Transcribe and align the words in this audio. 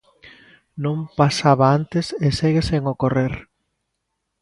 Non 0.83 0.97
pasaba 1.19 1.65
antes 1.79 2.05
e 2.25 2.27
segue 2.39 2.61
sen 2.69 2.83
ocorrer. 2.93 3.33